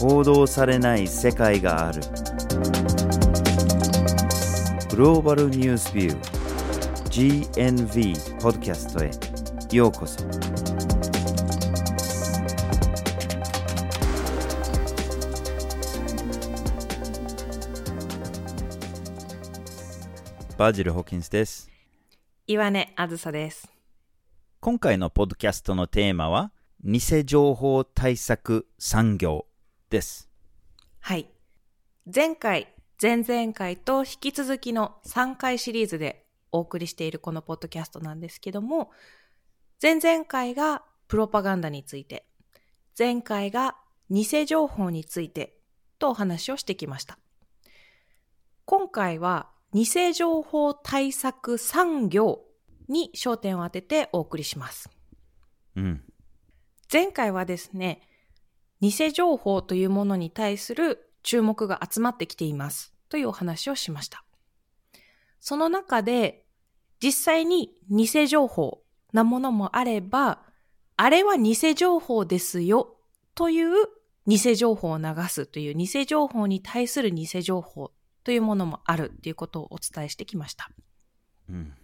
[0.00, 2.00] 報道されない世界がある。
[4.88, 9.10] グローバルニュースビュー GNV ポッドキャストへ。
[9.76, 10.24] ようこそ。
[20.56, 21.68] バジル・ホーキンスです。
[22.46, 23.70] 岩根あずさです。
[24.60, 29.44] 今回のポッドキャストのテーマは偽情報対策産業
[29.90, 30.30] です
[31.00, 31.28] はい。
[32.12, 32.68] 前回、
[33.00, 38.90] 前々回と引き続きの3回シリーズでお送りしているこのポッドキャストなんですけども、
[39.82, 42.26] 前々回がプロパガンダについて、
[42.98, 43.76] 前回が
[44.10, 45.58] 偽情報について
[45.98, 47.18] とお話をしてきました。
[48.66, 52.42] 今回は偽情報対策産業
[52.88, 54.90] に焦点を当ててお送りします。
[55.76, 56.04] うん
[56.92, 58.02] 前回はですね、
[58.80, 64.24] 偽情報というものに対する注目が集まってきていますというお話をしました。
[65.40, 66.46] その中で、
[67.02, 70.42] 実際に偽情報なものもあれば、
[70.96, 72.96] あれは偽情報ですよ
[73.34, 73.72] という
[74.26, 80.70] 偽情報を流すという偽情報に対する偽情報というものもあるということをお伝えしてきました。
[81.48, 81.74] うん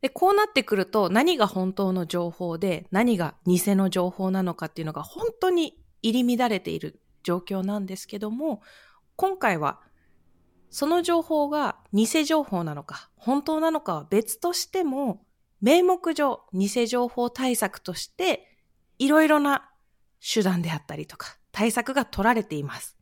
[0.00, 8.62] で、こうなってくると何が本当の情報で何が偽の情報なのかっていうのが本当に入り乱れている状況なんですけども、
[9.16, 9.80] 今回は
[10.70, 15.22] その情報が偽情報なのか本当なのかは別としても、
[15.60, 18.46] 名目上偽情報対策として
[18.98, 19.70] いろいろな
[20.20, 22.96] 手段であったりとか対策が取られています。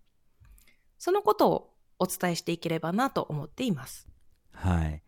[0.98, 4.08] そのことをお伝えしていければなと思っています。
[4.52, 5.02] はい。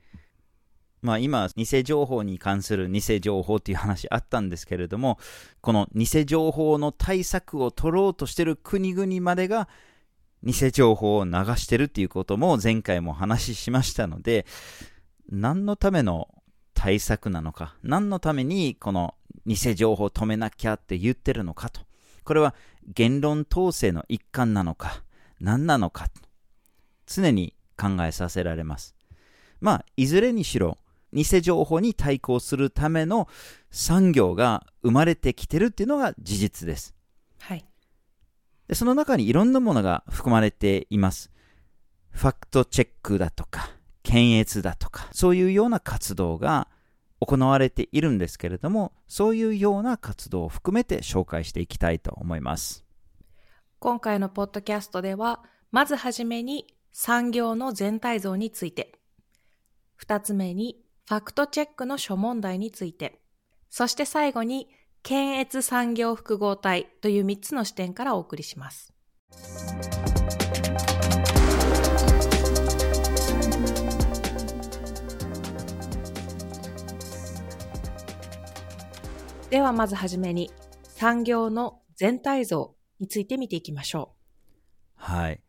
[1.02, 5.18] まあ今、偽情報に関する偽情報っていう話あったんですけれども、
[5.60, 9.68] この偽情報の対策を取ろうとしている国々までが、
[10.42, 14.46] 偽情報を流してるっていうことも前回も話しましたので、
[15.30, 16.28] 何のための
[16.74, 19.14] 対策なのか、何のためにこの
[19.46, 21.82] 偽情報を止めなきゃって言ってるのかと。
[22.24, 22.54] これは
[22.86, 25.02] 言論統制の一環なのか、
[25.40, 26.08] 何なのか、
[27.06, 28.94] 常に考えさせられます。
[29.60, 30.78] まあ、いずれにしろ、
[31.12, 33.28] 偽情報に対抗するための
[33.70, 36.94] 産業が生まれてきてるっていうのが事実です。
[37.40, 37.64] はい。
[38.68, 41.30] でその中にいろんなものが含まれています。
[42.10, 43.70] ファクトチェックだとか、
[44.02, 46.68] 検閲だとか、そういうような活動が
[47.20, 52.84] 行われているんですけれども、そういうような活動を含めて紹介していきたいと思います。
[53.78, 58.98] 今回のポッドキャストでは、まずはじめに産業の全体像について、
[59.96, 63.20] 二つ目にファクトチェックの諸問題について、
[63.68, 64.68] そして最後に
[65.02, 68.94] 検閲産業複合体という三つの視点からお送りします。
[79.50, 80.52] ではまずはじめに
[80.84, 84.14] 産業の全体像について見ていきましょ
[84.96, 85.40] うはい。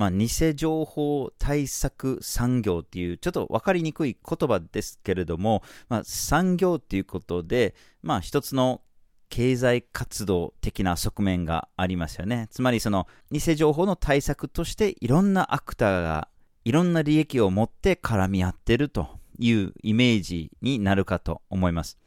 [0.00, 8.80] まあ、偽情報対策産業っていう、ちょっと分かりにくい言葉ですけれども、まあ、産業っていうことで、まあ、一つの
[9.28, 12.48] 経済活動的な側面がありますよね。
[12.50, 16.28] つまり、その、偽情報の対策として、いろんなアクターが、
[16.64, 19.06] いろんな利益を持って絡み合ってると
[19.38, 21.98] いうイメージになるかと思います。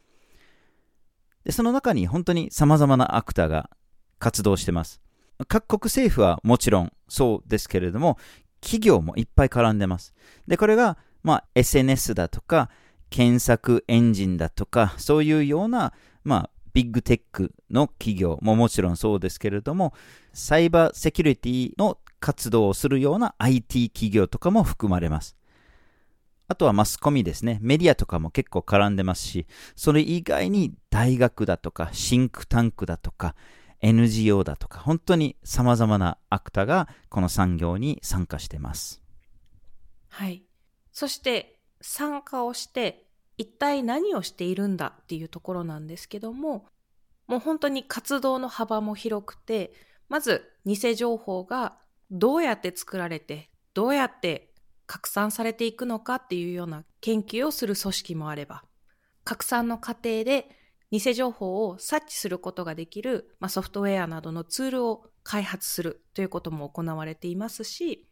[1.44, 3.70] で、その中に本当に様々なアクターが
[4.18, 5.00] 活動してます。
[5.48, 8.18] 各国政府はもちろんそうですけれども、
[8.60, 10.14] 企業もいっぱい絡んでます。
[10.46, 12.70] で、これが、まあ、SNS だとか、
[13.10, 15.92] 検索エンジンだとか、そういうような、
[16.24, 19.94] まあ、ビッグテックの企業ももちろんそうですけれども、
[20.32, 25.36] サイバーセキュリティの活動をするような IT 企業とかも含まれます。
[26.48, 27.58] あとはマスコミですね。
[27.62, 29.46] メディアとかも結構絡んでますし、
[29.76, 33.34] それ以外に大学だとか、シンクタンクだとか、
[33.84, 39.02] NGO だとか、本当に様々なアクタがこの産業に参加してます。
[40.08, 40.42] はい。
[40.90, 43.04] そして参加をして
[43.36, 46.66] 一体何をしているんだっていうところなんですけども、
[47.26, 49.74] もう本当に活動の幅も広くて、
[50.08, 51.76] まず偽情報が
[52.10, 54.54] どうやって作られて、どうやって
[54.86, 58.64] 拡散されていくのかっていうような研究をする組織もあれば、
[59.24, 60.48] 拡散の過程で
[61.00, 68.08] 偽情報を察知することができる、まあ、ソフトウェアなどのツールを開発するということも行われていますし、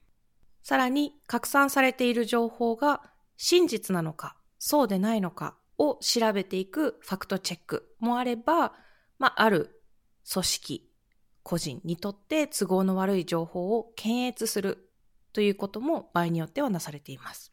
[0.62, 3.02] さらに拡散されている情報が
[3.36, 8.72] 真実なのか、そうでないのかを調べていくファクトチェックもあれば、
[9.18, 9.82] まあ、ある
[10.30, 10.90] 組織、
[11.42, 14.88] 個人にとって都合の悪い情報を検閲する
[15.32, 17.52] ということも場合によってはなされています。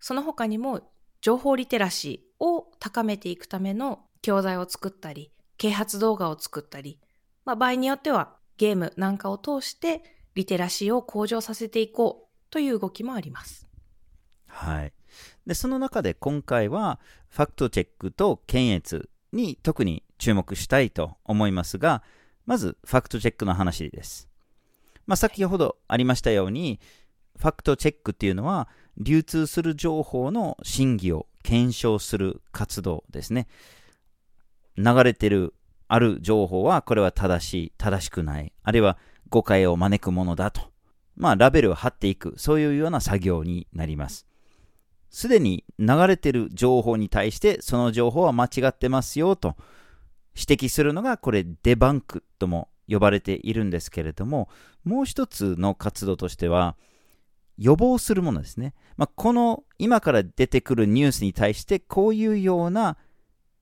[0.00, 0.92] その他にも
[1.26, 7.00] 情報リテラシーを高めていくための教材を作ったり、啓発動画を作ったり、
[7.44, 10.04] まあ、場合によってはゲームなんかを通して
[10.36, 13.66] リテラシーを向上させていこうという動きもあります。
[14.46, 14.92] はい。
[15.48, 22.04] で、その中で今回はファクトチェックと検閲に特に注目したいと思いますが、
[22.44, 24.28] まずファクトチェックの話です。
[25.08, 26.78] まあ、先ほどありましたように、
[27.36, 33.46] ファクトチェックっていうのは流通する情報の真偽を検証する活動ですね。
[34.76, 35.54] 流れてる
[35.88, 38.98] ある情報はこれは正しい、正しくない、あるいは
[39.28, 40.72] 誤解を招くものだと。
[41.16, 44.26] まあ、ラベルを貼っていく、そういうような作業になります。
[45.10, 49.56] すでに流れてる情報に対して、その情報は間違ってますよと
[50.36, 54.48] 指摘するのが、これデバンクとも呼ばれているんですけれども、
[54.84, 56.76] もう一つの活動としては、
[57.58, 58.74] 予防するものですね。
[58.96, 62.96] まあ、この今から出てくるニュースに対してこういうような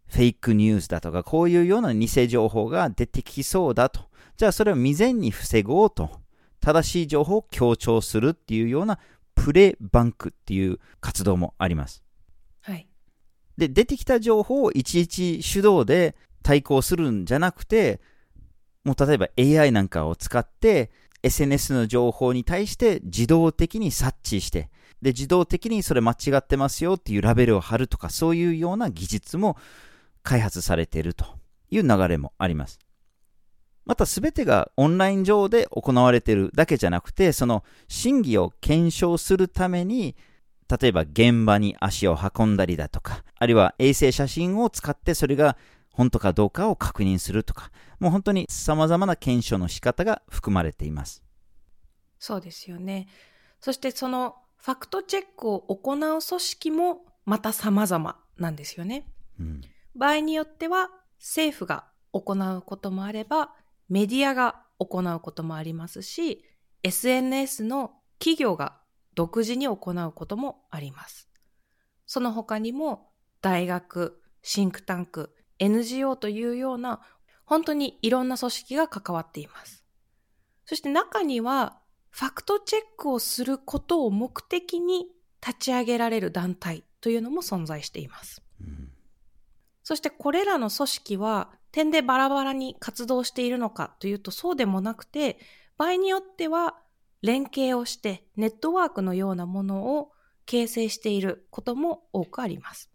[0.07, 4.03] フェイクニュースだとかこういうような偽情報が出てきそうだと。
[4.37, 6.25] じゃあそれを未然に防ごうと。
[6.61, 8.99] 正しい情報を強調するっていうような
[9.35, 12.03] プレバンクっていう活動もあります。
[12.63, 12.89] はい。
[13.59, 18.01] で、出てきた情報をいちいち手動で対抗するんじゃなくて、
[18.83, 20.91] もう例えば AI なんかを使って
[21.25, 29.57] SNS の情報に対して自動的に察知して、で、自動的にそれ間違ってますよっていうラベルを貼るとか、そういうような技術も
[30.23, 31.25] 開発されていると
[31.71, 32.79] いう流れもあります。
[33.87, 40.17] また全てがオンライン上で行われているだけじゃなくて、その真偽を検証するために、
[40.81, 45.57] 例えば現場に足を運んだりだとか、あるいは衛星写真を使ってそれが
[45.95, 47.71] 本当かどうかを確認するとか、
[48.01, 51.23] もう本当に様々な検証の仕方が含まれています。
[52.19, 53.07] そうですよね。
[53.61, 59.07] そしてそのファクトチェックを行う組織もまた様々なんですよね。
[59.39, 59.61] うん、
[59.95, 63.55] 場合によっては政府が行うこともあれば、
[63.89, 66.45] メディアが行うこともありますし、
[66.83, 68.81] SNS の企業が
[69.15, 71.29] 独自に行うこともあります。
[72.07, 73.11] その他にも
[73.41, 77.01] 大学、シンクタンク、NGO というような
[77.45, 79.85] 本当にいろんな組織が関わっています。
[80.67, 81.79] そして中には
[82.11, 85.09] ファクトチェックをすることを目的に
[85.47, 88.43] 立ち上げられる団体というのも存在しています。
[88.61, 88.89] うん、
[89.83, 95.39] そしてこれらの組織は点でバラバラに活動しているのかというとそうでもなくて
[95.77, 96.79] 場合によっては
[97.21, 100.13] 連携をしてネットワークのようなものを
[100.47, 102.91] 形成していることも多くあります。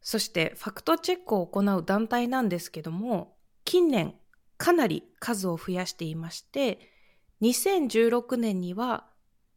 [0.00, 4.14] そしてファクトチェックを行う団体なんですけども、近年
[4.56, 6.80] かなり数を増やしていまして、
[7.42, 9.06] 2016年には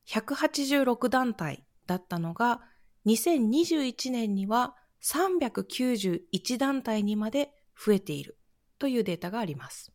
[0.07, 2.61] 186団体だったのが、
[3.05, 8.37] 2021年には391団体にまで増えている
[8.79, 9.91] というデータがあります。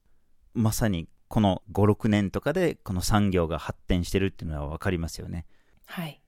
[0.55, 5.47] まさにこの5、6年とかでこの産業が発展してるっていうのはわかりますよね。
[5.87, 6.23] はい。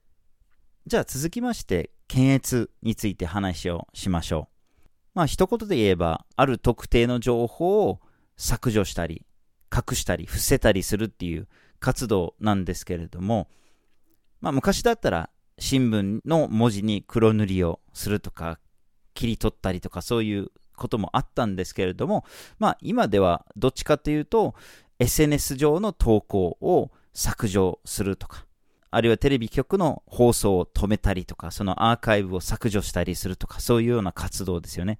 [0.86, 4.80] じゃあ続きまして、検閲について話をしましょう。
[5.14, 8.00] まあ一言で言えば、ある特定の情報を
[8.36, 9.26] 削除したり、
[9.72, 11.48] 隠したり、伏せたりするっていう
[11.80, 13.48] 活動なんですけれども、
[14.40, 18.58] まあ昔だったら新聞の文字に黒塗りをするとか、
[19.12, 22.24] 切り取ったりとかそういうこともあったんですけれども、
[22.58, 24.54] まあ今ではどっちかというと
[24.98, 28.46] SNS 上の投稿を削除するとか、
[28.90, 34.98] あるいはテレビ局の放送を止めたりとか、そのアーカイブを削除したりするとか、そういうような活動ですよね。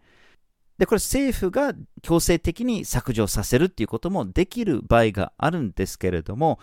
[0.78, 6.58] で、これ政府が強制的に削除させるっていうこともできる場合があるんですけれども、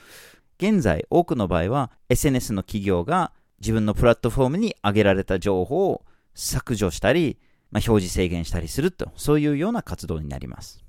[0.58, 6.04] 現在多くの場合は SNS の企業が自分のプラットフォームに上げられた情報を
[6.34, 7.38] 削除したり、
[7.72, 10.84] まあ、表示制限したりすると、そういうような活動になります。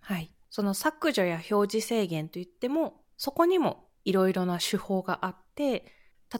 [0.00, 0.32] はい。
[0.50, 5.84] その削除や表示制限といっても、そこにもいろいろな手法があって、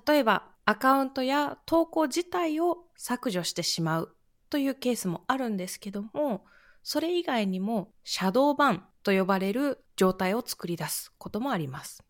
[0.06, 4.16] 例えばアカウントや投稿自体を削除してしまう
[4.48, 6.46] というケースもあるんですけども、
[6.82, 12.02] それ以外にもシャドーバンと呼ばれる状態を作り出すこともあります。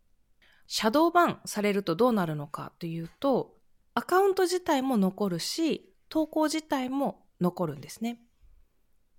[0.69, 3.57] シャドーバンされるとどうなるのかというと、
[3.95, 8.21] アカウント自体も残るし、投稿自体も残るんですね。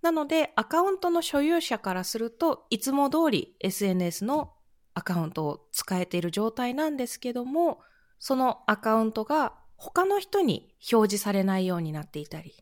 [0.01, 4.53] なので、アカウントの所有者からするといつも通り SNS の
[4.99, 7.79] アカウントを使えている状態なんですけども、
[8.19, 12.53] そのアカウントが他の人に表示されないようになっていたり、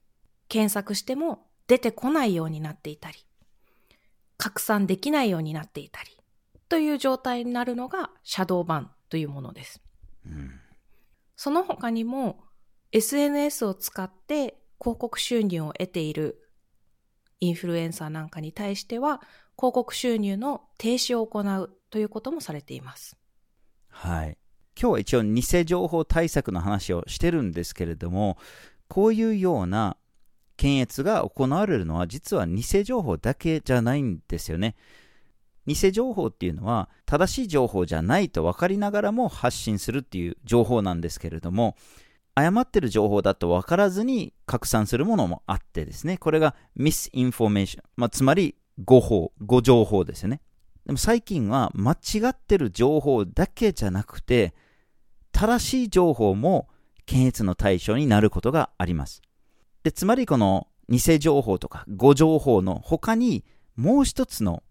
[0.47, 3.25] 検索しても出てこないようになっていたり、
[4.37, 6.11] 拡散できないようになっていたり、
[6.69, 9.81] という状態になるのがシャドーバンというものです。
[10.27, 10.59] うん、
[11.35, 12.43] その他にも
[12.91, 16.47] SNS を使って広告収入を得ている
[17.39, 19.21] インフルエンサーなんかに対しては
[19.57, 23.17] 広告収入の停止を行うということもされています。
[23.89, 24.37] はい。
[24.79, 28.37] 今日は一応偽情報対策の話をしてるんですけれども、
[28.87, 29.97] こういうような
[30.55, 34.75] 検閲が行われるのは実は偽情報だけじゃないんですよね。
[35.65, 41.75] 偽情報っていうのは正しい情報じゃないと分かりながらも発信するっていう情報なんですけれども、
[42.35, 50.41] 誤ってる情報だと分からずに拡散するものもあってですね、これが misinformation、まあ、つまり誤報、誤情報ですよね。
[50.87, 54.55] でも最近は間違ってる情報だけじゃなくて、
[55.33, 56.69] 正しい情報も
[57.05, 59.21] 検閲の対象になることがあります。
[59.83, 63.43] で、つまりこの偽情報とか誤情報の他に
[63.75, 64.63] もう一つの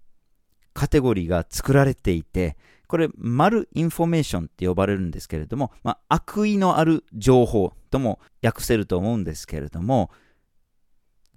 [0.73, 2.57] カテゴリーが作られていて、
[2.87, 10.11] これ、 malinformation って呼ばれるんですけれども、まあ、悪意のある情報とも訳せると思うんですけれども、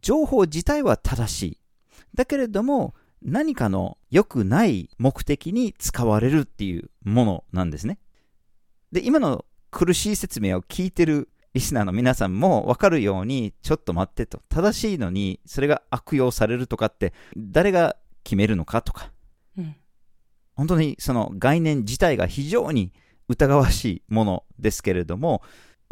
[0.02, 1.58] 情報自体は正しい。
[2.16, 8.00] だけれども、何かの良くない目的に使われるっていうものなんですね。
[8.92, 14.42] で、今の苦しい説明を聞いてるリスナーの皆さんもわかるように、ちょっと待ってと。
[14.50, 19.12] 正しいのに、それが悪用されるとかって、誰が決めるのかとか。
[19.58, 19.76] うん、
[20.56, 22.94] 本当にその概念自体が非常に
[23.28, 25.42] 疑わしいものですけれども、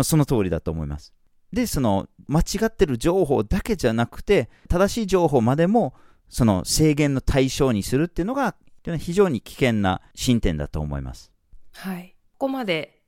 [0.04, 1.14] その通りだと思います。
[1.52, 5.94] で、その間違ってる情報だけじゃなくて、正しい情報までも
[6.30, 8.56] その制限の対象にするっていうのが
[8.98, 11.32] 非常に危険な進展だと思います。
[11.74, 12.16] はい。
[12.38, 13.02] ここまで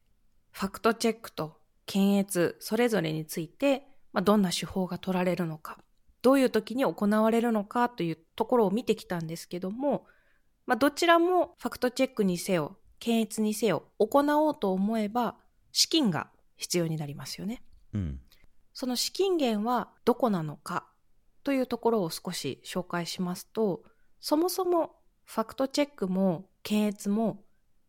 [0.51, 5.77] ファクトチェックと検閲それぞれについて、まあ、どんな手法が取られるのか、
[6.21, 10.05] どういう時に行われるのかというところを見てきたんですけども、
[10.65, 15.37] まあ、どちらもファクトチェックにせよ、検閲にせよ、行おうと思えば、
[15.71, 17.63] 資金が必要になりますよね。
[17.93, 18.19] うん。
[18.73, 20.88] その資金源はどこなのか
[21.49, 23.81] というところを少し紹介しますと、
[24.19, 27.43] そもそもファクトチェックも検閲も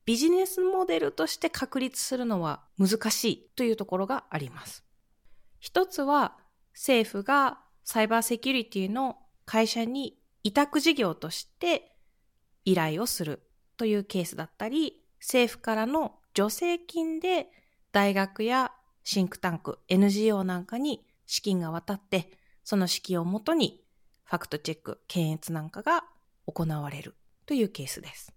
[0.07, 4.83] ビジネスモデルとして確立するのは難しいというところがあります。
[5.59, 6.39] 一つは
[6.73, 11.95] 政府がサイバーセキュリティの会社に委託事業として
[12.65, 13.43] 依頼をする
[13.77, 17.49] というケースだったり、政府からの助成金で
[17.93, 18.73] 大学や
[19.05, 23.81] シンクタンク、NGO なんかに資金が渡って、その資金をもとに
[24.25, 26.05] ファクトチェック、検閲なんかが
[26.47, 28.33] 行われるというケースです。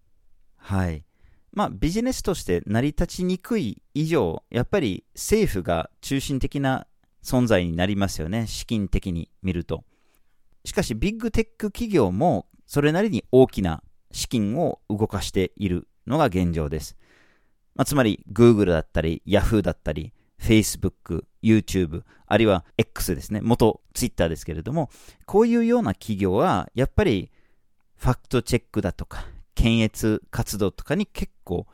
[0.58, 1.04] はい。
[1.52, 6.88] まあビジネスとして成り立ちにくい以上、やっぱり政府が中心的な
[7.24, 8.48] 存在になりますよね。
[8.48, 9.84] 資金的に見ると。
[10.66, 16.96] しかしビッグテック企業もそれなりに大きな資金を動かしているのが現状です。
[17.76, 20.14] まあ、つまり、Google だったり、Yahoo だったり、
[20.44, 23.40] Facebook、YouTube、あるいは X ですね。
[23.42, 24.90] 元 Twitter ですけれども、
[25.26, 27.32] こういうような企業は、やっぱり、
[27.96, 31.66] ファクトチェックだとか、検閲活動とかに結構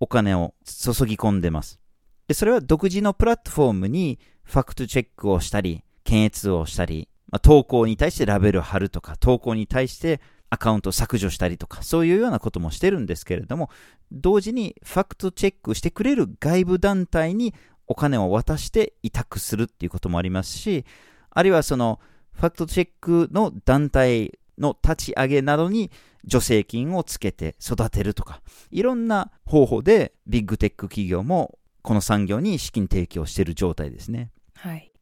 [0.00, 1.80] お金を注ぎ込んでます。
[2.28, 13.70] で、それは独自のプラットフォームにファクトチェックをしたり、検閲をしたり、まあ、投稿に対してラベル貼るとか、投稿に対してアカウント削除したりとか、そういうようなこともしてるんですけれども、
[14.10, 17.54] 同時にファクトチェックしてくれる外部団体に
[17.86, 20.84] お金を渡して委託するっていうこともありますし、
[21.30, 22.00] あるいはその
[22.32, 25.90] ファクトチェックの団体の立ち上げなどに
[26.28, 34.30] 助成金をつけて育てるとか、いろんな方法でビッグテック企業もこの産業に資金提供している状態ですね。
[34.54, 34.92] はい。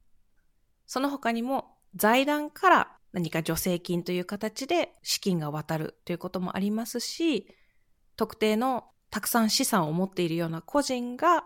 [0.87, 7.47] その他にも財団から何か助成金という形で資金が渡るということもありますし、
[8.17, 11.45] 特定のたくさん資産を持っているような個人が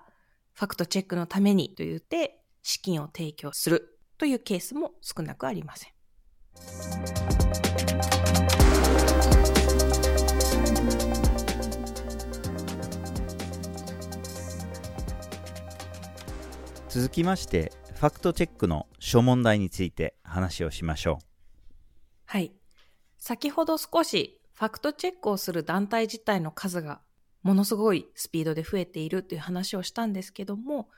[0.54, 5.90] ファクトチェックのためにと言って資金を提供するというケースも少なくありません。
[16.88, 21.25] 続きましてファクトチェックの諸問題について話をしましょう。
[22.26, 22.52] はい。
[23.18, 27.00] 先ほど少しファクトチェックをする団体自体の数が
[27.44, 30.88] ものすごいスピードで増えているという話をしたんですけども、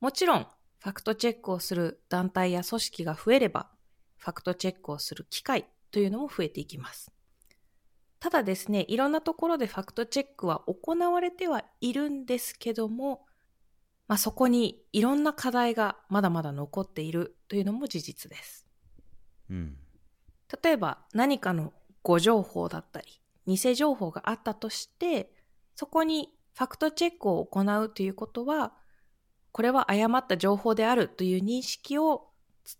[0.00, 0.46] もちろん
[0.78, 3.68] ファクトチェックをする団体や組織が増えれば、
[4.16, 7.10] ファクトチェックをする機会というのも増えていきます。
[8.20, 13.26] ただですね、いろんなところでファクトチェックは行われてはいるんですけども、
[14.06, 18.66] まあ、そこにいろんな課題がまだまだ残っているというのも事実です。
[19.50, 19.76] うん。
[20.62, 21.72] 例えば何かの
[22.02, 25.32] 誤情報だったり、偽情報があったとして、
[25.76, 28.72] そこにファクトチェックを行うということは、
[29.52, 32.28] これは誤った情報であるという認識を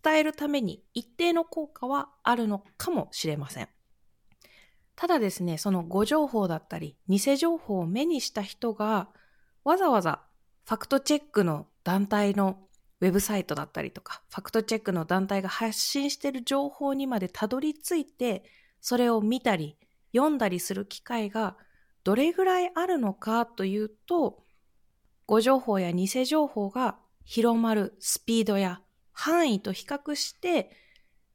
[0.03, 3.69] 伝えるために一定の効果はあるのかもしれません。
[4.95, 9.09] ただですね、その誤情報だったり、偽情報を目にした人が、
[9.63, 10.23] わざわざ
[10.65, 12.57] ファクトチェックの団体の
[12.99, 18.43] ウェブサイトだったりとか、ファクトチェックの団体が発信している情報にまでたどり着いて、
[18.81, 19.77] それを見たり、
[20.15, 21.57] 読んだりする機会が
[22.07, 24.45] どれぐらいあるのかというと、
[25.25, 26.95] 誤情報や偽情報が
[27.25, 28.79] 広まるスピードや
[29.11, 30.71] 範囲と比較して、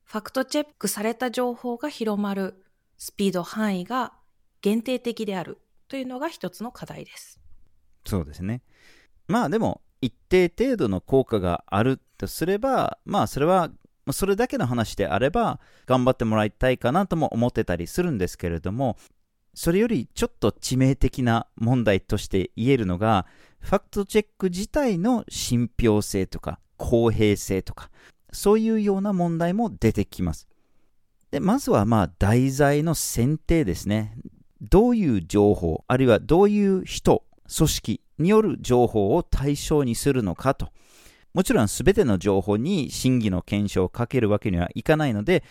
[0.04, 2.64] ファクトチェックされた情報が広まる
[2.96, 4.14] スピード範囲が
[4.62, 7.38] 限定的であるというのが一つの課題です。
[8.06, 8.62] そうですね。
[9.28, 13.68] まあでも、一定程度の効果があるとすれば、まあそれは、
[14.10, 18.96] それだけの話であれば、頑張ってもらいたいかなとも思ってたりするんですけれども、
[19.54, 23.26] それよりちょっと致命的な問題として言えるのが、
[23.60, 27.90] ファクトチェック自体の信憑性とか公平性とか、
[28.32, 30.48] そういうような問題も出てきます。
[31.30, 34.16] でまずはまあ題材の選定ですね。
[34.60, 40.70] どういう情報、あるいはどういう人、組織による情報を対象にするのかと。
[41.34, 45.42] もちろん全ての情報に真偽の検証をかけるわけにはいかないので、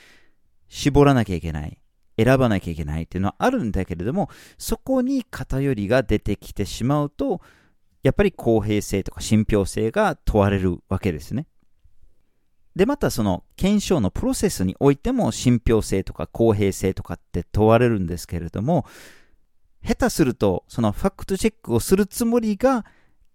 [0.70, 1.81] 絞らなきゃいけない。
[2.24, 7.42] 選ばなきゃいけないっていうのはあるんだけれども、そこに偏りが出てきてしまうと、
[8.04, 11.48] やっぱり公平性とか信憑性が問われるわけですね。
[12.76, 18.86] で、またその検証のプロセスにおいても信憑性とか公平性とかって問われるんですけれども、
[19.84, 22.86] 下手すると、そのファクトチェックをするつもりが、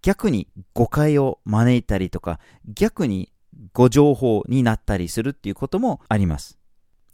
[0.03, 3.33] 逆に誤解を招いたりとか、逆に
[3.73, 6.59] 誤情報になったりするっていうこともあります。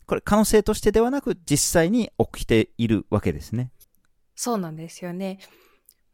[0.06, 3.70] これ可能性としてではなく、実際に起きているわけですね。
[4.34, 5.38] そうなんですよね。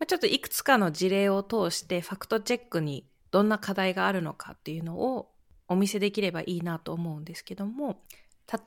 [0.07, 5.31] ちょっといくつかの事例を通してファクトチェックにどんな課題があるのかっていうのを
[5.67, 8.03] お見せできればいいなと思うんですけども、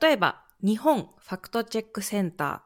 [0.00, 2.64] 例えば日本ファクトチェックセンタ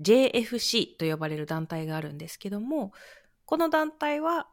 [0.00, 2.92] ー JFC と呼ばれる団体があるんですけども、
[3.44, 4.48] この団体は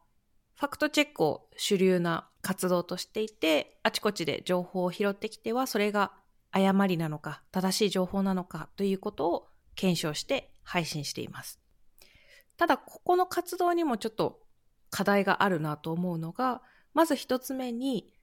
[0.55, 6.13] ファクトチェックを主流な活動としていて、あちこちで情報を拾ってきては、それが
[6.55, 11.59] 誤りなのか、正しい情報なのかということを検証して配信しています。
[12.55, 14.39] ただ、ここの活動にもちょっと
[14.89, 16.61] 課題があるなと思うのが、
[16.93, 18.13] まず一つ目に、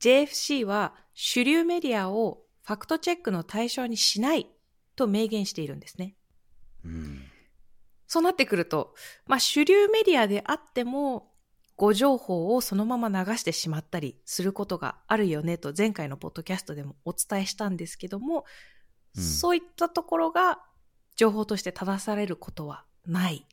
[0.00, 4.48] JFC は主流メディアをファクトチェックの対象にしない
[4.96, 6.16] と明言しているんですね。
[6.86, 7.22] うん、
[8.06, 8.94] そうなってくると、
[9.26, 11.31] まあ主流メディアであっても、
[11.76, 18.44] 誤情報をそのまま流してしまったりすることがあるよねと前回のポッドキャストでもお伝えしたんですけども、
[19.16, 20.60] うん、そういったところが
[21.16, 23.46] 情報として正されることはない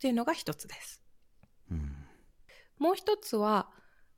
[0.00, 1.02] というのが一つです。
[1.70, 1.92] うん、
[2.78, 3.68] もう一つは、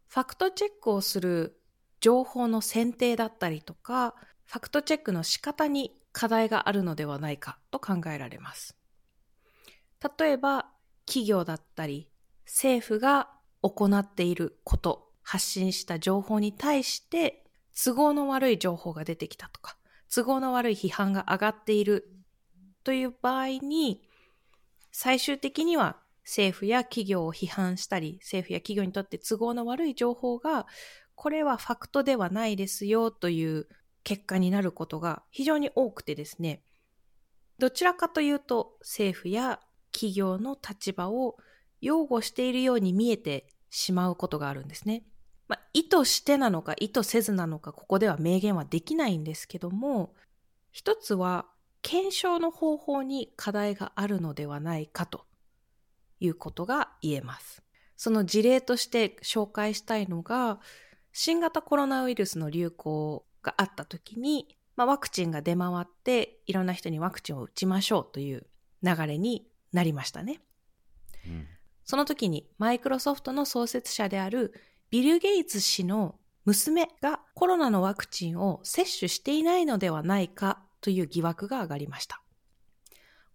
[0.08, 1.60] ファクトチェックをする
[2.00, 4.14] 情報の選定だったりとか、
[4.46, 8.76] ファクトチェックの仕方に課題があるのではないかと考えられます。
[10.18, 10.70] 例えば、
[11.06, 12.10] 企業だったり、
[12.46, 13.30] 政府が
[13.70, 17.44] 行っていること、発信した情報に対して、
[17.84, 19.76] 都合の悪い情報が出てきたとか、
[20.12, 22.10] 都合の悪い批判が上がっている
[22.84, 24.02] という場合に、
[24.90, 30.66] 最終的には政府や企業を批判したり、政府や企業にとって都合の悪い情報が、
[31.14, 33.66] これはファクトではないですよという
[34.04, 36.62] 結果になることが非常に多くてですね、
[37.58, 39.60] どちらかというと政府や
[39.92, 41.36] 企業の立場を
[41.80, 45.04] 擁護しているように見えてしまうことがあるんですね。
[45.48, 50.14] まあ、意図してなのか意図せずなのかここでは明言はできないんですけども、
[50.70, 51.46] 一つは
[51.82, 55.24] 検証の方法に課題があるのではないかと
[56.20, 57.62] いうことが言えます。
[57.96, 60.60] その事例として紹介したいのが、
[61.12, 68.46] 新型コロナウイルスの流行があった時に、まあ、ワクチンが出回っていろんな人にワクチンを打ちましょうという
[68.82, 70.40] 流れになりましたね。
[71.26, 71.48] うん、
[71.88, 74.52] その時にマイクロソフトの創設者である
[74.90, 82.20] ビル・ゲイツ氏の娘がコロナのワクチンを接種していないのではないかという疑惑が上がりました。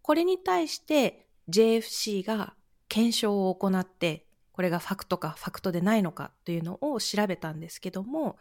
[0.04, 2.54] これに対して JFC が
[2.90, 8.38] 検証を行って、これがファクトかファクトでないのかというのを調べたんですけども、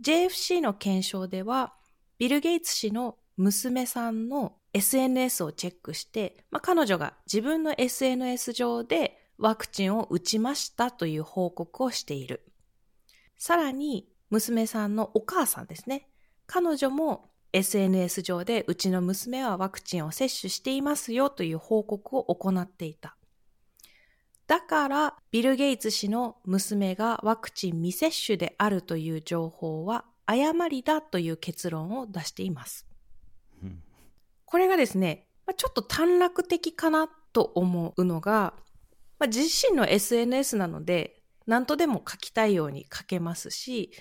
[0.00, 1.74] JFC の検証では、
[2.16, 12.42] ビル・ゲイツ氏の娘さんの SNS をチェックして、まあ、彼女が自分の SNS 上でワクチンを打ちましたという報告をしている。
[13.36, 16.08] さらに、娘さんのお母さんですね。
[16.46, 23.16] 彼女も SNS 上でうちの娘はワクチンを接種していますよという報告を行っていた。
[24.46, 32.89] だからビル・ゲイツ氏の娘がワクチン未接種であるという情報は誤りだという結論を出しています。
[34.50, 38.54] これがですね、ちょっと短絡的かなと思うのが、
[39.20, 43.92] まあ、自身の SNS なので何とでも書きたいように書けますし、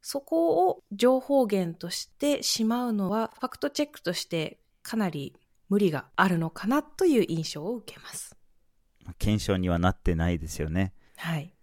[0.00, 5.36] そこを情報源としてしまうのはファクトチェックとしてかなり
[5.68, 8.34] 無理があるのかなという印象を受けます。
[9.18, 10.94] 検証にはなってないですよね。
[11.16, 11.54] はい。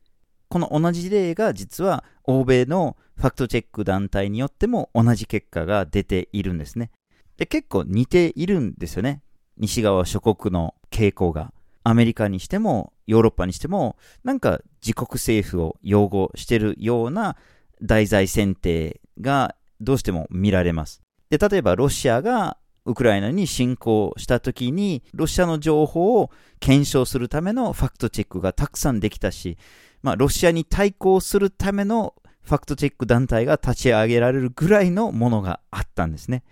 [0.47, 6.91] この同じ例が実は欧米のファクトチェック団体によっても同じ結果が出ているんですね。
[7.39, 9.21] で、結構似ているんですよね。
[9.57, 11.51] 西側諸国の傾向が。
[11.83, 17.37] アメリカにしてもヨーロッパにしてもなんか自国政府を擁護してるような
[17.81, 21.01] 題材選定がどうしても見られます。
[21.29, 29.57] で、例えばロシアがウクライナに侵攻した時に、ロシアの情報を検証するためのファクトチェックがたくさんできたし、
[30.01, 36.43] まあ、ロシアに対抗するためのファクトチェック団体が立ち上げられるぐらいのものがあったんですね。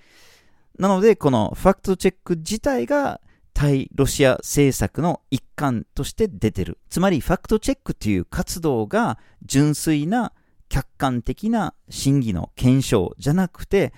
[0.80, 3.20] なので、このファクトチェック自体が
[3.54, 6.78] 対ロシア政策の一環として出てる。
[6.90, 10.34] つまり、ファクトチェックという活動が純粋な
[10.70, 13.94] 客観的な審議の検証じゃなくて、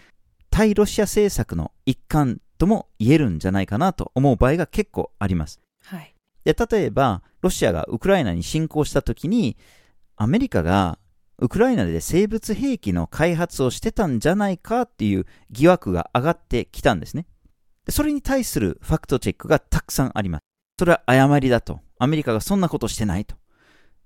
[0.50, 5.60] 対ロシア政策の一環とも言えるんじゃないかなと思う場合が結構あります。
[5.84, 6.15] はい。
[6.46, 9.58] で、例えば、ロシアがウクライナに侵攻した時に、
[10.15, 11.00] アメリカが
[11.41, 17.25] ウクライナで生物兵器の開発をしてたんじゃないかっていう疑惑が上がってきたんですね。
[17.88, 20.41] それに対するファクトチェックがたくさんあります。
[20.78, 21.80] それは誤りだと。
[21.97, 23.36] アメリカがそんなことしてないと。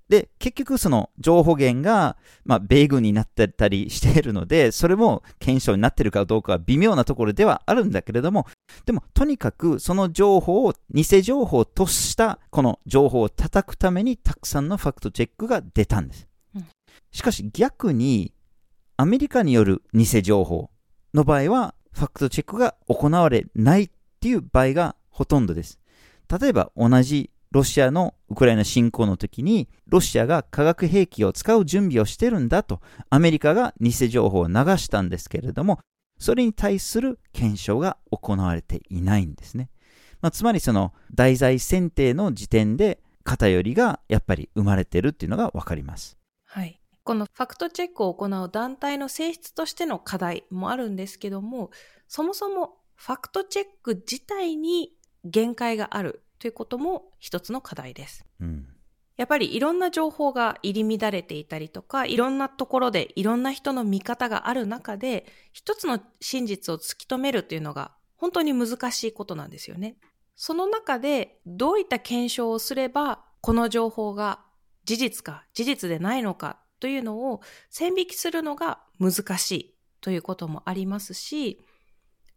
[0.08, 8.46] で、結局その情報源が、まあ、米軍になってたりしているので、それも検証になってるかどうかは微妙なところではあるんだけれども、
[8.84, 16.28] でも、とにかくその情報を、偽情報としたこの情報を叩くためにたくさんのファクトチェックが出たんです。
[17.10, 18.32] しかし逆に、
[18.96, 20.70] アメリカによる偽情報
[21.12, 25.78] の場合は、ファクトチェックが行われないっていう場合がほとんどです。
[26.40, 32.80] 例えば同じロシアのウクライナ侵攻の時に、ロシアが化学兵器を使う準備をしてるんだと、
[33.10, 35.78] アメリカが偽情報を流したんですけれども、
[36.18, 39.70] それに対する検証が行われていないんですね。
[40.20, 46.16] まあ、つまりその題材選定の時点で偏りがやっぱり生まれてるっていうのがわかります。
[47.04, 47.14] はい。
[47.14, 51.70] このファクトチェックを行う団体の性質としての課題もあるんですけども、
[52.08, 54.92] そもそもファクトチェック自体に
[55.24, 58.24] 限界があるということも一つの課題です。
[58.40, 58.68] うん、
[59.16, 69.96] やっぱりいろんな情報が入り乱れていたりとか、いろんなところでいろんな人の見方がある中で、一つの真実を突き止めるというのが本当に難しいことなんですよね。
[70.36, 74.40] その中でどういった検証をすれば、この情報が
[74.84, 81.58] 事実か事実でないのかというのを線引きするのが難しいということもありますし、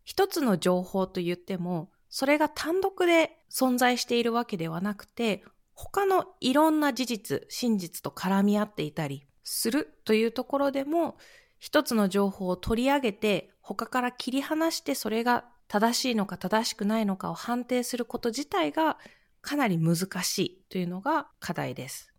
[0.05, 11.17] 一つの情報と言っても、それが単独で存在しているわけではなくて、他のいろんな事実、真実と絡み合っていたりするというところでも、
[11.57, 18.97] 一つの情報を取り上げて、他から切り離してそれが正しいのか正しくないのかを判定すること自体が
[19.41, 22.13] かなり難しいというのが課題です。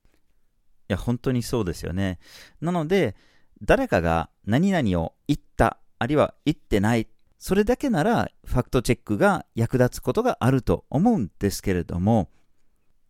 [0.88, 2.18] や、本当にそうですよね。
[2.60, 3.16] なので、
[3.62, 12.30] 誰かが何々を言った、あるいは言ってないそれだけならファクトチェックが役立つことがあると思うんですけれども、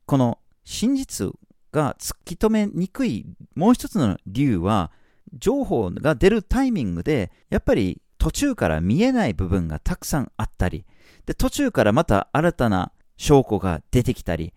[0.06, 1.32] この真実
[1.72, 4.92] が突き止めにくいもう一つの理由は、
[5.32, 10.84] 情報が出るタイミングで、やっぱり途中から見えない部分がたくさんあったり、
[11.24, 14.52] で、途中からまた新たな証拠が出てきたり、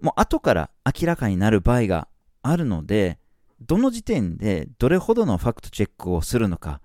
[0.00, 2.08] もう後から明らかになる場合が
[2.44, 3.18] あるので、
[3.60, 6.80] どの時点でどれほどのファクトチェックをするのか、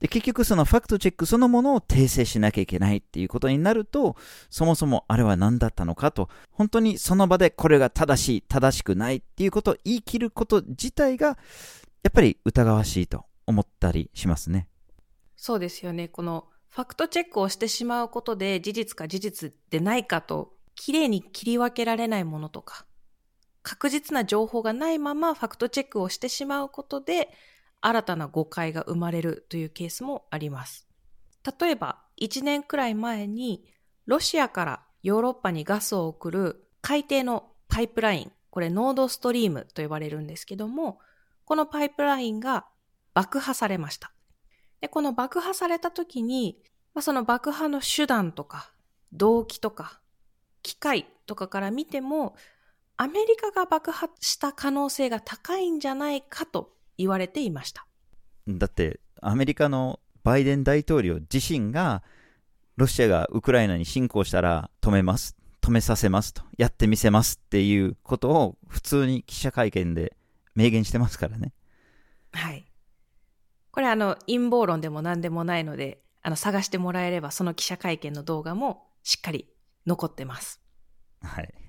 [0.00, 4.16] で、結局そのファクトチェックそのものを訂正しなきゃいけないっていうことになると、
[4.48, 11.38] そもそもあれは何だったのかと、本当にその場でこれが正しい、正しくないっていうことを言い切ること自体が、
[12.02, 14.68] やっぱり疑わしいと思ったりしますね。
[15.36, 16.08] そうですよね。
[16.08, 22.86] このファクトチェックをしてしまうことで事実か事実でないかと、きれいに切り分けられないものとか、
[23.62, 27.30] 確実な情報がないままファクトチェックをしてしまうことで、
[27.80, 30.86] 新たな誤解が生まれるというケースもあります。
[31.60, 33.64] 例えば、1年くらい前に、
[34.06, 40.98] ロシアからヨーロッパにガスを送る海底のパイプライン、これノードストリームと呼ばれるんですけども、
[41.44, 42.66] このパイプラインが
[43.14, 44.12] 爆破されました。
[44.80, 46.58] で、この爆破された時に、
[46.94, 48.72] まあ、その爆破の手段とか、
[49.12, 50.00] 動機とか、
[50.62, 52.34] 機械とかから見ても、
[53.02, 57.86] アメリカが爆破した可能性が高いんじゃないかと言われていました。
[58.46, 62.02] だって、アメリカのバイデン大統領自身が、
[62.76, 70.14] ロシアがウクライナに侵攻したら止めます、止めさせますと、やってみせますっていうことを普通に記者会見で
[70.54, 71.54] 明言してますからね。
[72.32, 72.66] はい。
[73.70, 79.48] これあの陰謀論でも何でもないので、あの探してもらえればその記者会見の動画もしっかり
[79.86, 80.60] 残ってます。
[81.22, 81.59] はい。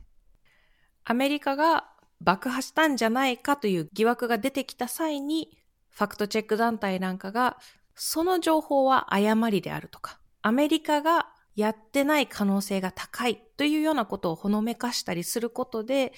[1.03, 1.89] アメリカが
[2.21, 5.57] 爆破したんじゃないかという疑惑が出てきた際に、
[5.89, 7.57] ファクトチェック団体なんかが、
[7.95, 16.13] その情報は誤りであるとか、アメリカがやってない可能性が高いというようなことをほのめかしたりすることで、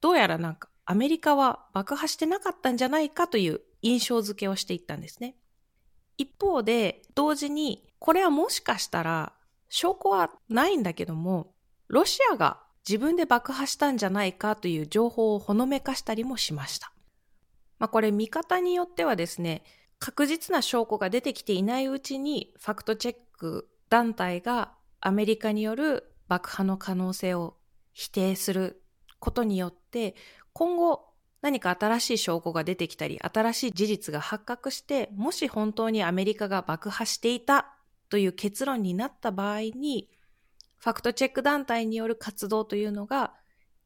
[0.00, 5.34] どうやらなんかアメリカは爆破してなかったんじゃないかという印象付けをしていったんですね。
[6.16, 9.32] 一方で、同時に、これはもしかしたら、
[9.68, 11.52] 証拠はないんだけども、
[11.88, 16.92] ロシアが自分で爆破したんじゃないかという情報をほのめかしたりもしました。
[17.78, 19.62] まあこれ見方によってはですね、
[19.98, 27.56] 確実な証拠が出てきていないうちにファクトチェック団体がアメリカによる爆破の可能性を
[27.92, 28.82] 否定する
[29.18, 30.14] ことによって
[30.52, 31.08] 今後
[31.40, 37.76] 何か新しい証拠が出てきたり、新しい事実が発覚して、もし本当にアメリカが爆破していた
[38.08, 40.10] という結論になった場合に、
[40.78, 43.34] ファクトチェック団体による活動というのが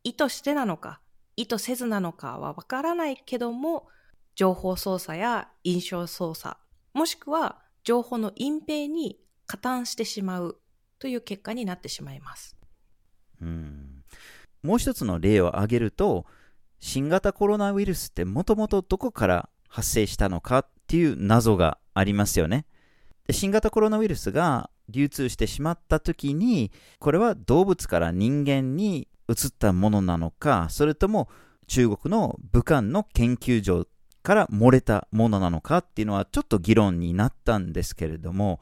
[0.05, 1.00] 意図してなのか、
[1.37, 3.88] 意図せずなのかはわからないけども、
[4.35, 6.57] 情報操作や印象操作、
[6.94, 10.59] もしくは情報の隠蔽に加担してしまう
[10.98, 12.57] という結果になってしまいます。
[13.40, 14.05] うん
[14.62, 16.24] もう一つの例を挙げると、
[16.78, 22.66] 新型コロナウイルスってもともとどこから発生したのかっていう謎がありますよね。
[23.26, 31.28] で新型コロナウイルスが流通してしまった時に、これは動物から人間に移ったものなのか、それとも
[31.66, 33.86] 中国の武漢の研究所
[34.22, 38.60] から漏れたものなのかっていうのはちょっと議論になったんですけれども、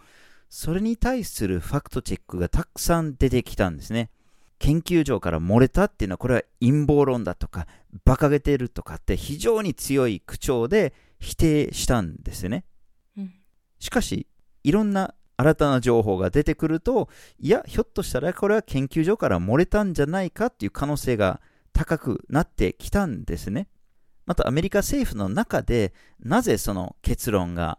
[0.49, 4.11] それに対するファクトチェックがたくさん出てきたんですね。
[4.61, 7.67] 研究所から漏れたっていうのはこれは陰謀論だとか
[8.05, 12.65] 馬鹿げてるとかって非常に強い口調で否定したんですよね、
[13.17, 13.35] うん、
[13.79, 14.27] しかし
[14.63, 21.41] いろんな新たな情報が出てくるといやひょっとしたらこれは研究所から漏れたんじゃないかっていう可能性が
[21.73, 23.69] 高くなってきたんですね。
[24.27, 27.79] またアメリカ政府の中でなぜその結論が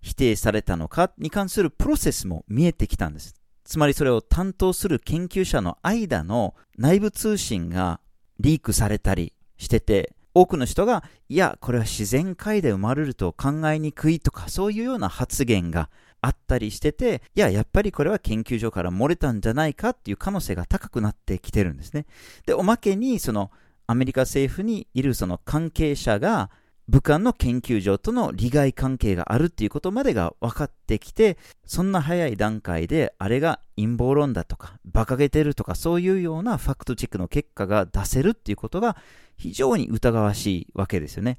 [0.00, 3.34] 否定されたのかに関するプロセスも見えてきたんです。
[3.64, 8.00] つまりそれを担当する研究者の間の内部通信が
[8.38, 22.06] リークされたりしてて、多くの人が、いや、これは自然界で生まれると考えにくいとか、そういうような発言があったりしてて、いや、やっぱりこれは研究所から漏れたんじゃないかっていう可能性が高くなってきてるんですね。
[22.46, 23.50] で、おまけに、その、
[23.86, 26.50] アメリカ政府にいるその関係者が、
[26.88, 38.96] 武漢の研究所との利害関係があるっていうことまでが分かってきて、そんな早い段階であれが陰謀論だとか、馬鹿げてるとか、そういうようなファクトチェックの結果が出せるっていうことが
[39.36, 41.38] 非常に疑わしいわけですよね。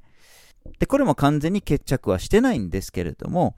[0.78, 3.56] で、これも完全に決着はしてないんですけれども、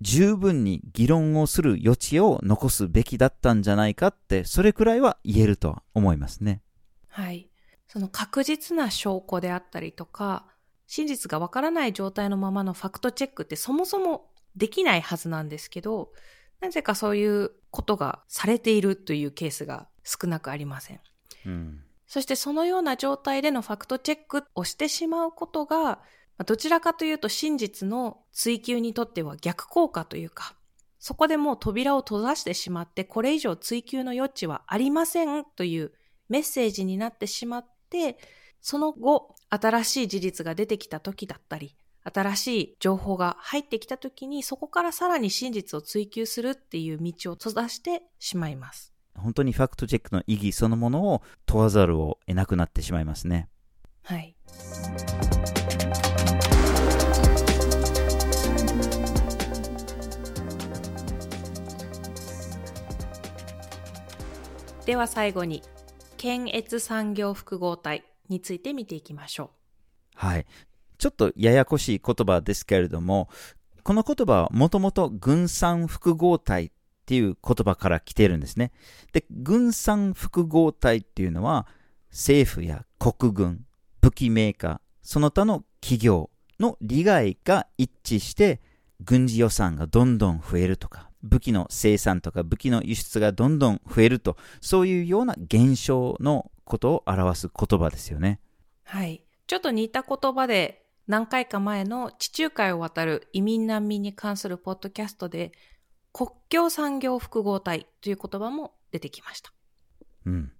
[0.00, 6.62] 十分に議論をする余地を残すべきだったんじゃないかって、それくらいは言えるとは思いますね。
[7.08, 7.48] はい。
[7.88, 10.46] その確実な証拠であったりとか、
[10.86, 16.12] 真実がわからない状態のままのファクトチェックってそもそもできないはずなんですけど、
[16.60, 21.00] なぜかそういうことがされているというケースが少なくありません。
[21.46, 26.00] うん、そしてそのような状態でのファクトチェックをしてしまうことが、
[26.44, 30.54] どちらかというと真実の追求にとっては逆効果というか、
[30.98, 35.92] そこでもう扉を閉ざしてしまって、これ以上追求の余地はありませんという
[36.28, 38.18] メッセージになってしまって、
[38.60, 48.92] その後、新しい事実が出てきた時だったり、新しい情報が入ってきた時に、そこからさらに真実を追求するっていう道を閉ざしてしまいます。
[49.14, 53.48] 本当にファクトチェックの意義そのものを問わざるを得なくなってしまいますね。
[54.02, 54.36] はい。
[64.86, 65.62] では最後に、
[66.16, 69.48] 検閲産業複合体について見ていきましょう。
[70.14, 70.46] はい。
[70.96, 73.28] ちょっとややこしい言葉ですけれども、
[73.82, 76.70] この言葉はもともと軍産複合体っ
[77.04, 78.70] ていう言葉から来てるんですね。
[79.12, 81.66] で、軍産複合体っていうのは、
[82.10, 83.64] 政府や国軍、
[84.00, 88.60] 武器メーカー、その他の企業の利害が一致して
[89.04, 98.40] 軍事予算がどんどん増えるとか、武器の生産とか武器の輸出がどんどん増えると、そういうような現象のことを表す言葉ですよね。
[98.84, 99.22] はい。
[99.46, 105.52] ちょっと似た言葉で何回か前の地中海を渡る移民難民に関するポッドキャストで
[106.12, 109.52] 国境産業複合体という言葉も出てきました。
[110.24, 110.52] うん。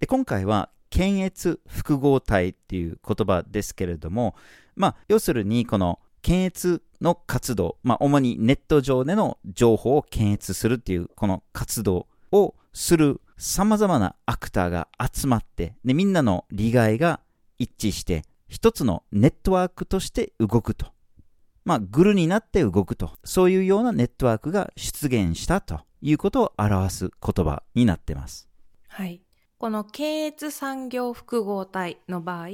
[0.00, 4.34] で、今回は検閲複合体っていう言葉ですけれども、
[4.74, 17.20] まあ、要するにこの検閲の活動、まあ、主にネット上での情報を検閲するっていうこの活動をする様々なアクターが集まって、で、みんなの利害が
[17.58, 20.86] 一致して、一つのネットワークとして動くと。
[21.64, 23.12] まあ、グルになって動くと。
[23.22, 28.48] そういうようなネットワークが出現したということを表す言葉になってます。
[28.88, 29.22] はい。
[29.58, 32.48] この検閲産業複合体の場合、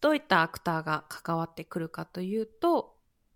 [0.00, 2.93] どういったアクターが関わってくるかというと、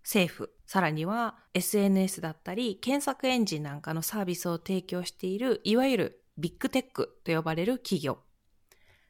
[0.09, 8.21] 政府、さらには SNS だったり、検索エンジンなんかのサービスを提供している、いわゆるビッグテックと呼ばれる企業。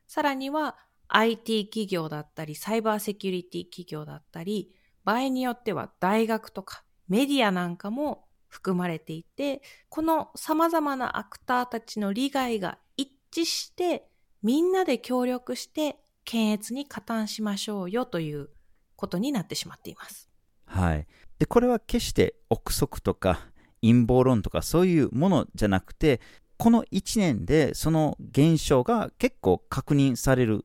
[0.08, 14.08] さらには IT 企業だったり、サイバーセキュリティ企業だったり、場合によっては大学とかメディアなんかも含まれていて、この様々なアクターたちの利害が一致して、
[14.42, 18.50] みんなで協力して検閲に加担しましょうよという
[18.96, 20.27] ことになってしまっています。
[20.68, 21.06] はい。
[21.38, 23.40] で、これは決して憶測とか
[23.82, 26.20] 陰謀論とかそういうものじゃなくて、
[26.56, 30.64] この1年でその現象が結構確認される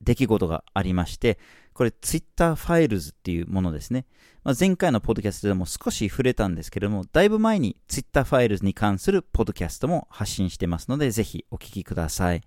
[0.00, 1.38] 出来事がありまして、
[1.72, 4.06] これ Twitter ファイルズっていうものですね。
[4.44, 12.42] まあ、前回のポッドキャストでも少し触れたんですけども、だいぶ前に Twitter ファイルズに関するポッドキャストも発信してますので、ぜひお聞きください。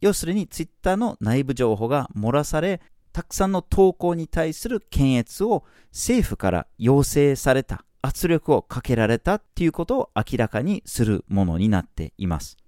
[0.00, 2.80] 要するに Twitter の内部情報が漏らされ、
[3.16, 12.58] たくさんの投稿に対する検閲を政府から要請された、圧力をかけられたっていうことを明らかにするものになっています。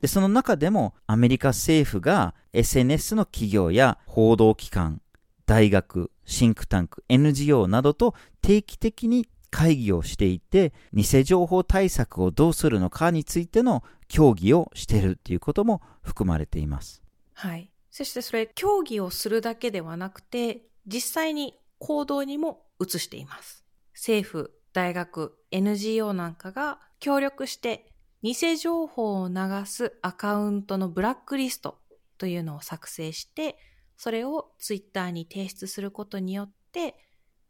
[0.00, 5.02] で、その中でもアメリカ政府が SNS の企業や報道機関、
[5.44, 17.02] 大学、シンクタンク、NGO などと定期的に会議をしていて、偽情報対策をどうするのかについての協議をしているということも含まれています。
[17.34, 17.69] はい。
[17.90, 23.64] そしてそれ、協議をするだけではなくて、実際に行動にも移しています。
[23.94, 29.34] 政府、大学、NGO なんかが協力して偽情報を流
[29.66, 31.78] すアカウントのブラックリスト
[32.18, 33.56] というのを作成して、
[33.96, 36.96] それをツイッターに提出することによって、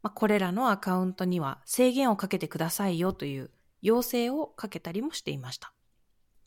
[0.01, 3.51] まあ、これらのアカウントには制限をかけてくださいよという
[3.81, 5.73] 要請をかけたりもしていました。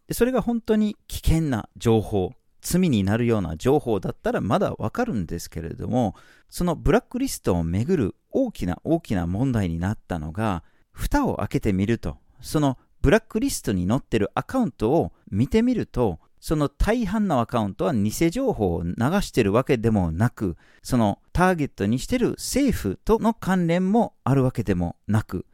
[0.07, 2.33] でそれが本当に危険な情報、
[2.65, 6.17] 罪になるような情報だったらまだわかるんですけれども、
[6.49, 25.47] そのブラックリストをめぐる大きな大きな問題になったのが、蓋を開けてみると、そのブラックリストに載ってるアカウントを見てみると、その大半のアカウントは偽情報を流してるわけでもなく、そのターゲットにしてる政府との関連もあるわけでもなく、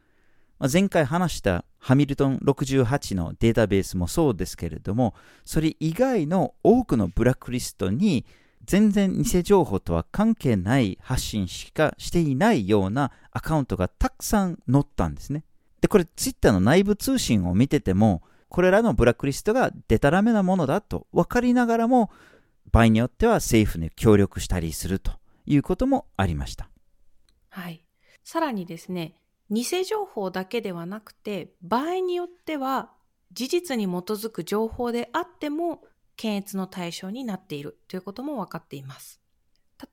[0.59, 5.15] ま、前回話したハミルトン68のデータベースもそうですけれども、
[5.45, 8.23] それ以外の多くのブラックリストに
[8.63, 15.43] 全然偽情報とは関係ない発信しかしていないようなアカウントがたくさん載ったんですね。
[15.81, 22.11] で、これツイッターの内部通信を見てても、これらのブラックリストがデタラメなものだと分かりながらも、
[22.71, 25.13] 場合によっては政府に協力したりすると
[25.47, 26.69] いうこともありました。
[27.49, 27.83] はい。
[28.23, 29.15] さらにですね、
[29.51, 32.91] 偽情報だけではなくて、場合によっては
[33.33, 35.83] 事実に基づく情報であっても
[36.15, 39.21] 検閲の対象になっているということも分かっています。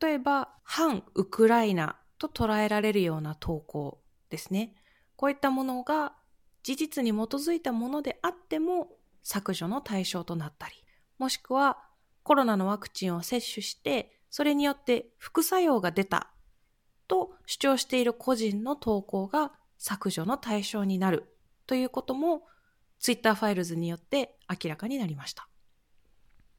[0.01, 4.75] 例えば、反ウクライナと捉えられるような投稿ですね。
[5.17, 6.15] こういったものが
[6.63, 8.89] 事実に基づいたものであっても
[9.23, 10.75] 削除の対象となったり、
[11.19, 11.79] もしくは
[12.23, 16.31] コロナのワクチンを接種して、それによって副作用が出た
[17.09, 21.25] と主張している個人の投稿が削除の対象になる
[21.67, 22.43] ということも
[23.01, 25.49] Twitter ファイルズによって明らかになりました。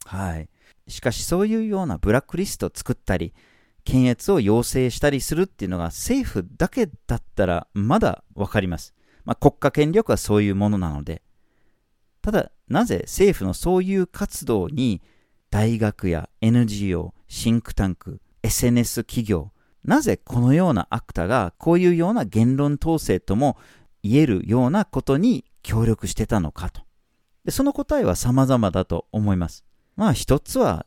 [0.05, 0.49] はい。
[0.87, 3.33] しかしそういうようなブラックリストを作ったり、
[3.83, 8.93] 検閲を要請したりするっていうのが政府だけだったらまだわかります。
[9.25, 11.21] まあ、国家権力はそういうものなので。
[12.21, 15.01] ただ、なぜ政府のそういう活動に
[15.49, 19.51] 大学や NGO、シンクタンク、SNS 企業、
[19.83, 23.57] なぜこのようなアクタがこういうような言論統制とも
[24.03, 26.81] 言えるようなことに協力してたのかと。
[27.45, 29.63] でその答えは様々だと思います。
[29.95, 30.85] まあ一つは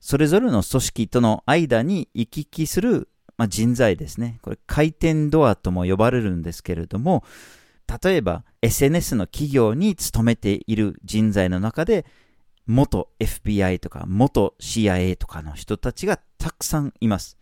[0.00, 4.38] それぞれの組織との間に行き来するまあ、人材ですね。
[4.42, 7.24] これ回転ドアとも呼ばれるんですけれども、
[8.02, 12.06] 例えば SNS の企業に勤めている人材の中で、
[12.66, 17.36] 元 FBI とか元 CIA とかの人たちがたくさんいます。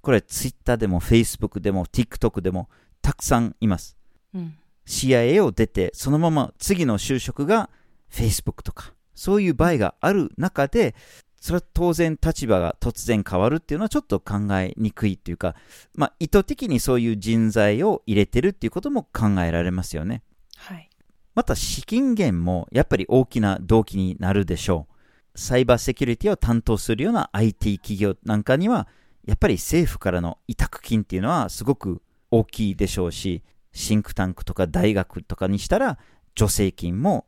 [0.00, 2.68] これ Twitter でも Facebook でも TikTok でも
[3.02, 3.96] たくさんいます。
[4.34, 7.70] うん、CIA を出てそのまま次の就職が
[8.10, 10.94] Facebook とかそういう場合がある中で
[11.40, 15.54] それは当然立場が突然変わるっていうのはちょっと考えにくいっていうか、
[15.94, 20.22] まあ、意図的にそういう人材を入れてるっていうことも考えられますよね。
[20.56, 20.88] はい。
[21.34, 24.88] また資金源もやっぱり大きな動機になるでしょ
[25.34, 25.38] う。
[25.38, 28.88] サイバーセキュリティを担当するような IT 企業なんかには、
[29.26, 33.42] やっぱり政府からの委託金っていうのはすごく大きいでしょうし、
[33.72, 35.98] シンクタンクとか大学とかにしたら
[36.36, 37.26] 助成金も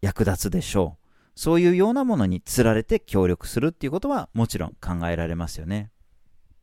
[0.00, 1.06] 役立つでしょう。
[1.34, 5.90] そういうようなものにつられて協力するっていうことはもちろん考えられますよね。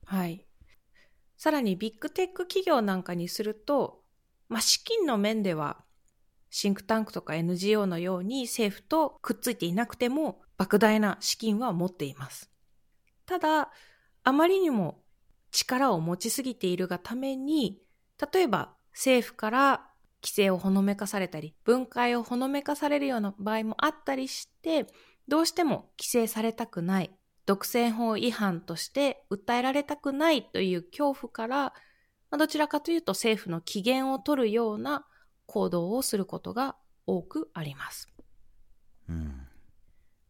[0.05, 0.45] はい。
[1.37, 4.01] さらにビッグテック企業なんかにすると、
[4.49, 5.83] まあ、資金の面では
[6.49, 12.49] シンクタンクとか NGO のように政府とくっついていなくても莫大な資金は持っています。
[13.25, 13.71] ただ、
[14.23, 15.03] あまりにも
[15.51, 17.81] 力を持ちすぎているがために、
[18.33, 19.87] 例えば政府から
[20.23, 24.87] 規制をほのめかされたり、分解をほのめかされるような場合もあったりして、
[25.27, 27.11] どうしても規制されたくない、
[27.45, 31.73] 独占法違反として訴えられたくないという恐怖から、
[32.31, 35.05] まどちらかというと政府の機嫌を取るような
[35.45, 38.07] 行動をすることが多くあります。
[39.09, 39.47] うん、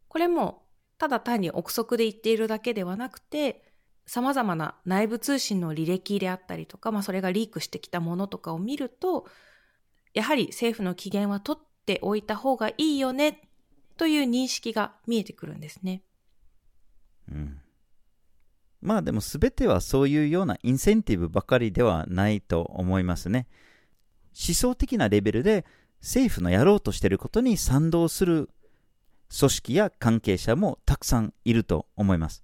[0.08, 0.64] これも
[0.98, 3.73] ただ単に憶測で言っているだけではなくて、
[4.06, 9.26] 様々な内部通信の履歴であったりとか、まあそれがリークしてきたものとかを見ると、
[10.14, 13.42] やはり政府の機嫌は取っておいた方がいいよね
[13.98, 16.04] という認識が見えてくるんですね。
[17.32, 17.60] うん。
[18.82, 23.48] まあでも全てはそういうようなインセンティブばかりではないと思いますね。
[24.34, 25.66] 思想的なレベルで
[26.02, 28.50] 政府のやろうとしていることに賛同する
[29.38, 32.43] 組織や関係者もたくさんいると思います。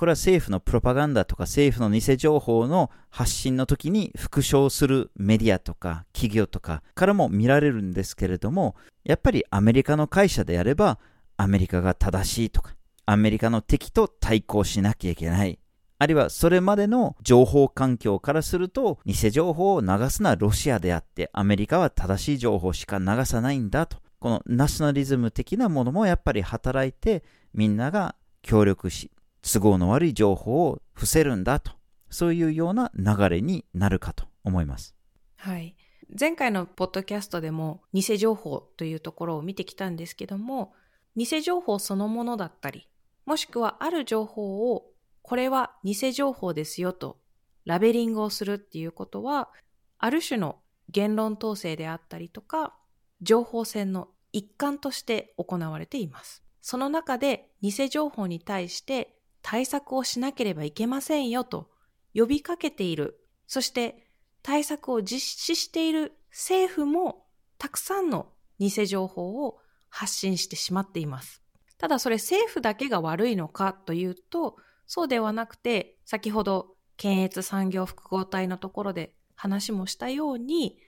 [0.00, 10.98] これは政府のプロパガンダとか政府の偽情報の発信の時に復唱するメディアとか企業とかからも見られるんですけれども、やっぱりアメリカの会社であれば、
[11.36, 15.58] アメリカが正しいとか、アメリカの敵と対抗しなきゃいけない。
[15.98, 23.98] あるいはそれまでの情報環境からすると、偽情報を流すのはロシアであって、アメリカは正しい情報しか流さないんだと。
[24.18, 27.22] このナショナリズム的なものもやっぱり働いて、
[27.52, 29.10] みんなが協力し、
[29.42, 31.72] 都合の悪い情報を伏せるんだと、
[32.10, 34.94] そういうような流れになるかと思います。
[35.36, 35.76] はい。
[36.18, 40.74] 前回のポッドキャストでも偽情報というところを見てきたんですけども、
[41.16, 42.88] 偽情報そのものだったり、
[43.26, 44.90] もしくはある情報を
[45.22, 47.20] これは偽情報ですよと
[47.64, 49.50] ラベリングをするっていうことは、
[49.98, 52.74] ある種の言論統制であったりとか、
[53.22, 56.42] 情報戦の一環として行われています。
[56.60, 61.70] その中で偽情報に対して対策をしなければいけませんよと
[62.14, 63.20] 呼びかけている。
[63.46, 64.06] そして
[64.42, 67.26] 対策を実施している政府も
[67.58, 68.28] たくさんの
[68.58, 71.42] 偽情報を発信してしまっています。
[71.78, 80.78] ただそれ政府だけが悪いのかというと、そうではなくて、先ほど検閲産業複合体のところで話もしたように、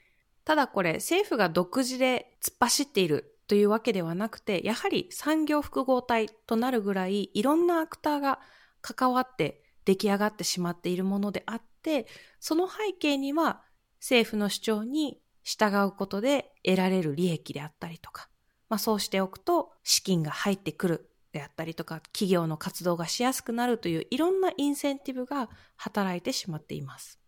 [0.45, 8.41] ただこれ政府が独自で突っ走っているというわけではなくて、やはり産業複合体となるぐらいいろんなアクターが
[8.81, 12.07] 関わって出来上がってしまっているものであって、
[12.41, 13.63] その背景には
[14.01, 18.29] 政府の主張に従うことで得られる利益であったりとか、
[18.69, 27.19] まあそうしておくと資金が入ってくるであったりとか、企業の活動がしやすくなるといういろんなインセンティブが働いてしまっています。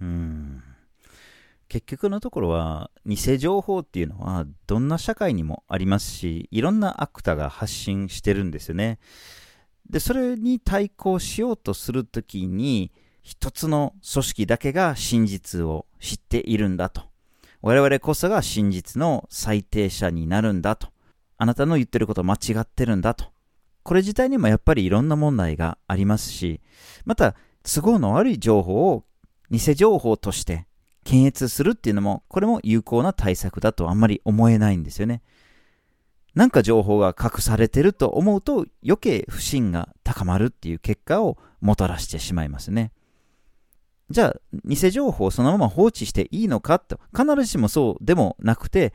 [0.00, 0.62] うん
[1.74, 9.00] 結局のところは、偽情報っていうのは、どんな社会にもありますし、いろんなアクタが発信してるんですよね。
[9.90, 17.02] で、それに対抗しようとするときに、一つの組織だけが真実を知っているんだと。
[17.60, 20.90] 我々こそが真実の最低者になるんだと。
[21.38, 23.32] あなたの言ってること間違ってるんだと。
[23.82, 26.60] これ自体にもやっぱりいろんな問題がありますし、
[27.04, 29.04] また、都合の悪い情報を
[29.50, 30.68] 偽情報として
[31.04, 35.22] 検閲するっていうのも、これも有効な対策だとあんまり思えないんですよね。
[36.34, 42.90] なんか情報が隠されてると思うと余計不信が高まるっていう結果をもたらしてしまいますね。
[44.10, 48.92] じゃあ、偽情報をそのまま放置していいのかと、必ずしもそうでもなくて、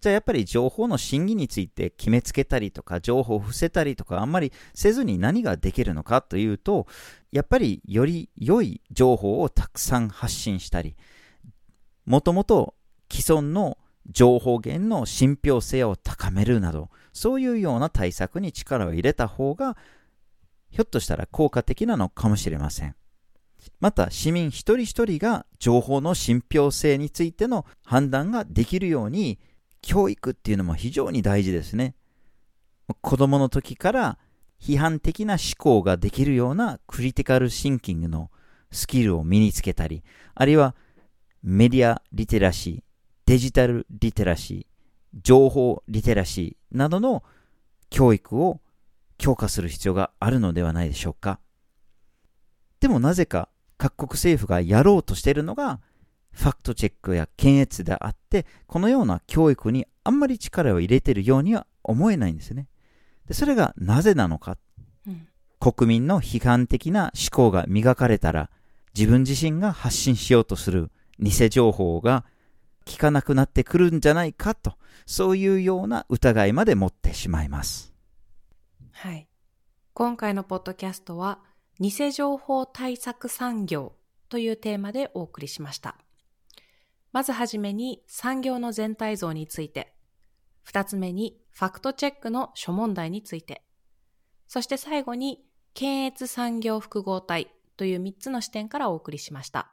[0.00, 6.88] じゃあやっぱり情報の真偽について決めつけたりとか、情報を伏せたりとか、あんまりせずに何ができるのかというと、
[7.30, 10.96] やっぱりより良い情報をたくさん発信したり、
[12.04, 12.74] もともと
[13.10, 13.78] 既存の
[14.10, 19.76] 情報源の信憑性を高めるなど、そういうような対策に力を入れた方が、
[20.70, 22.94] ひょっとしたら効果的なのかもしれません。
[23.78, 29.38] また、市民一人一人が情報の信憑性についての判断ができるように、
[29.82, 31.94] 教育っていうのも非常に大事ですね。
[33.00, 34.18] 子供の時から
[34.60, 38.30] 批判的な思考ができるようなクリティカルシンキングの
[38.70, 40.02] スキルを身につけたり、
[40.34, 40.74] あるいは
[41.42, 42.82] メディアリテラシー、
[43.26, 47.22] デジタルリテラシー、情報リテラシーなどの
[47.90, 48.60] 教育を
[49.18, 51.40] 強化する必要があるのではないでしょうか。
[52.80, 55.80] でもなぜか各国政府がやろうとしているのが
[56.32, 62.68] ファクトチェックや検閲であって、このような教育にあんまり力を入れているようには思えないんですね。
[63.26, 64.56] でそれがなぜなのか、
[65.06, 65.28] うん、
[65.60, 68.50] 国民の批判的な思考が磨かれたら、
[68.96, 70.90] 自分自身が発信しようとする
[71.22, 72.24] 偽情報が
[72.84, 74.74] 効かなくなってくるんじゃないかと、
[75.06, 77.94] そういうような疑いまで持ってしまいます。
[78.90, 79.28] はい。
[79.94, 81.40] 今回のポッドキャストは、
[81.78, 83.94] 偽情報対策産業
[84.28, 85.96] というテーマでお送りしました。
[87.12, 89.92] まずはじめに産業の全体像について、
[90.62, 93.62] 二つ目にファクトチェックの諸問題について、
[94.48, 95.44] そして最後に
[95.74, 99.72] 検閲産業複合体という三つの視点からお送りしました。